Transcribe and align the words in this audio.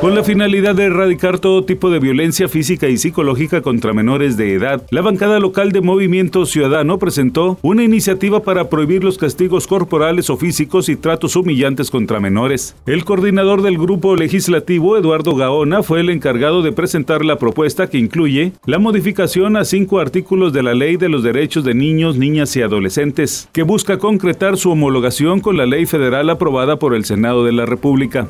Con 0.00 0.14
la 0.14 0.22
finalidad 0.22 0.76
de 0.76 0.84
erradicar 0.84 1.40
todo 1.40 1.64
tipo 1.64 1.90
de 1.90 1.98
violencia 1.98 2.48
física 2.48 2.88
y 2.88 2.96
psicológica 2.96 3.62
contra 3.62 3.92
menores 3.92 4.36
de 4.36 4.54
edad, 4.54 4.86
la 4.90 5.02
bancada 5.02 5.40
local 5.40 5.72
de 5.72 5.80
Movimiento 5.80 6.46
Ciudadano 6.46 7.00
presentó 7.00 7.58
una 7.62 7.82
iniciativa 7.82 8.44
para 8.44 8.70
prohibir 8.70 9.02
los 9.02 9.18
castigos 9.18 9.66
corporales 9.66 10.30
o 10.30 10.36
físicos 10.36 10.88
y 10.88 10.94
tratos 10.94 11.34
humillantes 11.34 11.90
contra 11.90 12.20
menores. 12.20 12.76
El 12.86 13.04
coordinador 13.04 13.60
del 13.62 13.76
grupo 13.76 14.14
legislativo, 14.14 14.96
Eduardo 14.96 15.34
Gaona, 15.34 15.82
fue 15.82 15.98
el 15.98 16.10
encargado 16.10 16.62
de 16.62 16.70
presentar 16.70 17.24
la 17.24 17.36
propuesta 17.36 17.90
que 17.90 17.98
incluye 17.98 18.52
la 18.66 18.78
modificación 18.78 19.56
a 19.56 19.64
cinco 19.64 19.98
artículos 19.98 20.52
de 20.52 20.62
la 20.62 20.74
Ley 20.74 20.96
de 20.96 21.08
los 21.08 21.24
Derechos 21.24 21.64
de 21.64 21.74
Niños, 21.74 22.16
Niñas 22.16 22.54
y 22.54 22.62
Adolescentes, 22.62 23.48
que 23.52 23.64
busca 23.64 23.98
concretar 23.98 24.58
su 24.58 24.70
homologación 24.70 25.40
con 25.40 25.56
la 25.56 25.66
ley 25.66 25.86
federal 25.86 26.30
aprobada 26.30 26.78
por 26.78 26.94
el 26.94 27.04
Senado 27.04 27.44
de 27.44 27.50
la 27.50 27.66
República. 27.66 28.28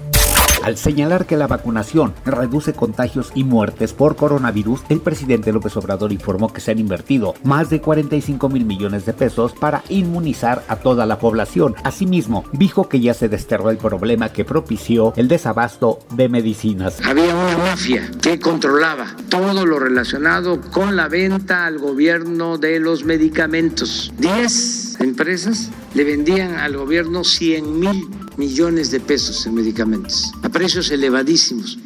Al 0.68 0.76
señalar 0.76 1.24
que 1.24 1.38
la 1.38 1.46
vacunación 1.46 2.12
reduce 2.26 2.74
contagios 2.74 3.32
y 3.34 3.42
muertes 3.42 3.94
por 3.94 4.16
coronavirus, 4.16 4.82
el 4.90 5.00
presidente 5.00 5.50
López 5.50 5.74
Obrador 5.78 6.12
informó 6.12 6.52
que 6.52 6.60
se 6.60 6.72
han 6.72 6.78
invertido 6.78 7.32
más 7.42 7.70
de 7.70 7.80
45 7.80 8.50
mil 8.50 8.66
millones 8.66 9.06
de 9.06 9.14
pesos 9.14 9.54
para 9.54 9.82
inmunizar 9.88 10.62
a 10.68 10.76
toda 10.76 11.06
la 11.06 11.18
población. 11.18 11.74
Asimismo, 11.84 12.44
dijo 12.52 12.86
que 12.86 13.00
ya 13.00 13.14
se 13.14 13.30
desterró 13.30 13.70
el 13.70 13.78
problema 13.78 14.30
que 14.30 14.44
propició 14.44 15.14
el 15.16 15.26
desabasto 15.26 16.00
de 16.12 16.28
medicinas. 16.28 17.00
Había 17.02 17.34
una 17.34 17.56
mafia 17.56 18.10
que 18.20 18.38
controlaba 18.38 19.16
todo 19.30 19.64
lo 19.64 19.78
relacionado 19.78 20.60
con 20.70 20.96
la 20.96 21.08
venta 21.08 21.64
al 21.64 21.78
gobierno 21.78 22.58
de 22.58 22.78
los 22.78 23.04
medicamentos. 23.04 24.12
10 24.18 25.00
empresas 25.00 25.70
le 25.94 26.04
vendían 26.04 26.56
al 26.56 26.76
gobierno 26.76 27.24
100 27.24 27.80
mil 27.80 28.17
millones 28.38 28.90
de 28.90 29.00
pesos 29.00 29.44
en 29.46 29.54
medicamentos 29.54 30.32
a 30.42 30.48
precios 30.48 30.90
elevadísimos. 30.90 31.78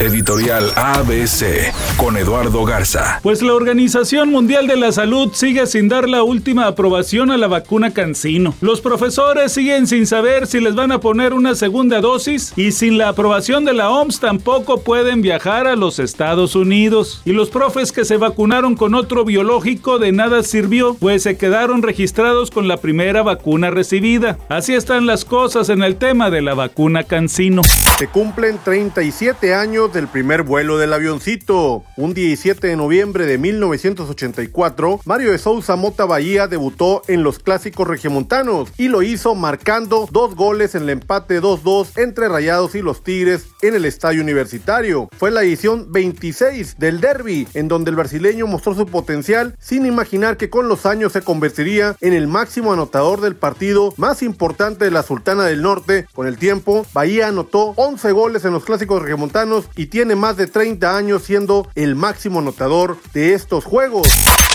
Editorial 0.00 0.72
ABC 0.76 1.72
con 1.96 2.16
Eduardo 2.16 2.64
Garza. 2.64 3.20
Pues 3.22 3.42
la 3.42 3.54
Organización 3.54 4.30
Mundial 4.30 4.66
de 4.66 4.76
la 4.76 4.90
Salud 4.90 5.32
sigue 5.32 5.66
sin 5.66 5.88
dar 5.88 6.08
la 6.08 6.22
última 6.22 6.66
aprobación 6.66 7.30
a 7.30 7.36
la 7.36 7.46
vacuna 7.46 7.92
Cancino. 7.92 8.54
Los 8.60 8.80
profesores 8.80 9.52
siguen 9.52 9.86
sin 9.86 10.06
saber 10.06 10.46
si 10.46 10.60
les 10.60 10.74
van 10.74 10.90
a 10.90 11.00
poner 11.00 11.32
una 11.32 11.54
segunda 11.54 12.00
dosis 12.00 12.52
y 12.56 12.72
sin 12.72 12.98
la 12.98 13.08
aprobación 13.08 13.64
de 13.64 13.72
la 13.72 13.90
OMS 13.90 14.20
tampoco 14.20 14.82
pueden 14.82 15.22
viajar 15.22 15.66
a 15.66 15.76
los 15.76 15.98
Estados 15.98 16.56
Unidos. 16.56 17.22
Y 17.24 17.32
los 17.32 17.50
profes 17.50 17.92
que 17.92 18.04
se 18.04 18.16
vacunaron 18.16 18.74
con 18.74 18.94
otro 18.94 19.24
biológico 19.24 19.98
de 19.98 20.12
nada 20.12 20.42
sirvió, 20.42 20.94
pues 20.94 21.22
se 21.22 21.36
quedaron 21.36 21.82
registrados 21.82 22.50
con 22.50 22.66
la 22.66 22.78
primera 22.78 23.22
vacuna 23.22 23.70
recibida. 23.70 24.38
Así 24.48 24.74
están 24.74 25.06
las 25.06 25.24
cosas 25.24 25.68
en 25.68 25.82
el 25.82 25.96
tema 25.96 26.30
de 26.30 26.42
la 26.42 26.54
vacuna 26.54 27.04
Cancino. 27.04 27.62
Se 27.98 28.08
cumplen 28.08 28.58
37 28.64 29.54
del 29.92 30.08
primer 30.08 30.42
vuelo 30.42 30.78
del 30.78 30.92
avioncito. 30.92 31.84
Un 31.96 32.14
17 32.14 32.66
de 32.66 32.76
noviembre 32.76 33.26
de 33.26 33.36
1984, 33.36 35.00
Mario 35.04 35.32
de 35.32 35.38
Sousa 35.38 35.76
Mota 35.76 36.06
Bahía 36.06 36.48
debutó 36.48 37.02
en 37.06 37.22
los 37.22 37.38
clásicos 37.38 37.86
regiomontanos 37.86 38.70
y 38.78 38.88
lo 38.88 39.02
hizo 39.02 39.34
marcando 39.34 40.08
dos 40.10 40.34
goles 40.34 40.74
en 40.74 40.84
el 40.84 40.90
empate 40.90 41.42
2-2 41.42 41.98
entre 41.98 42.28
Rayados 42.28 42.74
y 42.74 42.82
los 42.82 43.04
Tigres 43.04 43.46
en 43.62 43.74
el 43.74 43.84
estadio 43.84 44.22
universitario. 44.22 45.08
Fue 45.18 45.30
la 45.30 45.42
edición 45.42 45.92
26 45.92 46.78
del 46.78 47.00
derby, 47.00 47.46
en 47.54 47.68
donde 47.68 47.90
el 47.90 47.96
brasileño 47.96 48.46
mostró 48.46 48.74
su 48.74 48.86
potencial 48.86 49.56
sin 49.58 49.84
imaginar 49.84 50.36
que 50.36 50.50
con 50.50 50.68
los 50.68 50.86
años 50.86 51.12
se 51.12 51.22
convertiría 51.22 51.96
en 52.00 52.14
el 52.14 52.26
máximo 52.26 52.72
anotador 52.72 53.20
del 53.20 53.36
partido 53.36 53.92
más 53.96 54.22
importante 54.22 54.86
de 54.86 54.90
la 54.90 55.02
Sultana 55.02 55.44
del 55.44 55.62
Norte. 55.62 56.06
Con 56.14 56.26
el 56.26 56.38
tiempo, 56.38 56.86
Bahía 56.94 57.28
anotó 57.28 57.74
11 57.76 58.12
goles 58.12 58.44
en 58.44 58.52
los 58.52 58.64
clásicos 58.64 59.02
regiomontanos 59.02 59.68
y 59.76 59.86
tiene 59.86 60.16
más 60.16 60.36
de 60.36 60.46
30 60.46 60.96
años 60.96 61.22
siendo 61.22 61.68
el 61.74 61.94
máximo 61.94 62.40
anotador 62.40 62.98
de 63.12 63.34
estos 63.34 63.64
juegos. 63.64 64.08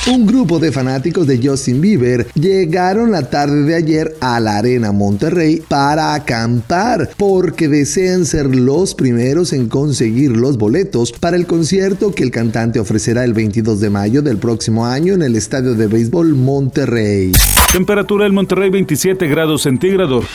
Un 0.08 0.26
grupo 0.26 0.60
de 0.60 0.72
fanáticos 0.72 1.28
de 1.28 1.40
Justin 1.44 1.82
Bieber 1.82 2.28
llegaron 2.34 3.12
la 3.12 3.30
tarde 3.30 3.64
de 3.64 3.76
ayer 3.76 4.16
a 4.22 4.40
la 4.40 4.58
Arena 4.58 4.92
Monterrey 4.92 5.62
para 5.68 6.14
acampar 6.14 7.12
porque 7.18 7.68
desean 7.68 8.26
ser 8.26 8.56
los 8.56 8.96
primeros 8.96 9.54
en 9.54 9.68
conseguir 9.68 10.36
los 10.36 10.58
boletos 10.58 11.12
para 11.12 11.36
el 11.36 11.46
concierto 11.46 12.12
que 12.12 12.24
el 12.24 12.32
cantante 12.32 12.80
ofrecerá 12.80 13.24
el 13.24 13.34
22 13.34 13.80
de 13.82 13.90
mayo 13.90 14.22
del 14.22 14.38
próximo 14.38 14.86
año 14.86 15.14
en 15.14 15.22
el 15.22 15.36
Estadio 15.36 15.76
de 15.76 15.88
Béisbol 15.88 16.34
Monterrey. 16.34 17.34
Temperatura 17.72 18.26
en 18.26 18.34
Monterrey 18.34 18.70
27 18.70 19.28
grados 19.28 19.64
centígrados. 19.64 20.26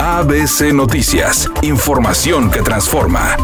ABC 0.00 0.72
Noticias, 0.72 1.48
información 1.62 2.50
que 2.50 2.62
transforma. 2.62 3.36